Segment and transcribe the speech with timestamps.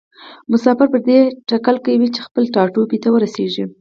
[0.51, 1.19] مسافر پر دې
[1.51, 3.63] تکل کې وي چې خپل ټاټوبي ته ورسیږي.